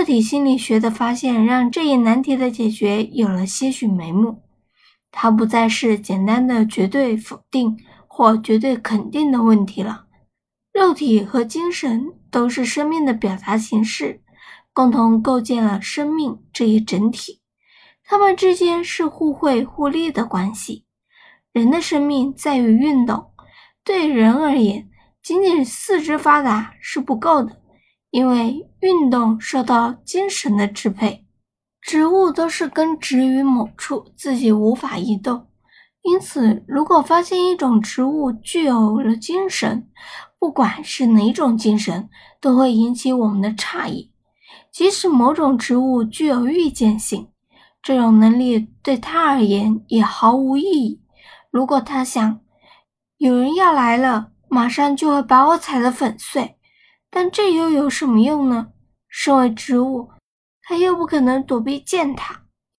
[0.00, 4.42] 个体心理学的发现让这一难题的解决有了些许眉目。
[5.10, 7.76] 它不再是简单的绝对否定
[8.08, 10.06] 或绝对肯定的问题了。
[10.72, 14.22] 肉体和精神都是生命的表达形式，
[14.72, 17.42] 共同构建了生命这一整体。
[18.02, 20.86] 它们之间是互惠互利的关系。
[21.52, 23.32] 人的生命在于运动，
[23.84, 24.88] 对人而言，
[25.22, 27.60] 仅仅四肢发达是不够的，
[28.10, 31.26] 因为运动受到精神的支配。
[31.80, 35.46] 植物都是根植于某处，自己无法移动。
[36.02, 39.88] 因此，如果发现一种植物具有了精神，
[40.38, 42.08] 不管是哪种精神，
[42.40, 44.12] 都会引起我们的诧异。
[44.72, 47.28] 即使某种植物具有预见性，
[47.82, 51.00] 这种能力对他而言也毫无意义。
[51.50, 52.40] 如果他想
[53.18, 56.56] 有人要来了，马上就会把我踩得粉碎，
[57.10, 58.68] 但这又有什么用呢？
[59.08, 60.10] 身为植物。
[60.62, 62.44] 他又不可能躲避践踏，